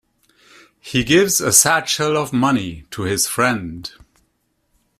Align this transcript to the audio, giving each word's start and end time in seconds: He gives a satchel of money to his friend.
He 0.79 1.03
gives 1.03 1.39
a 1.39 1.53
satchel 1.53 2.17
of 2.17 2.33
money 2.33 2.85
to 2.89 3.03
his 3.03 3.27
friend. 3.27 3.91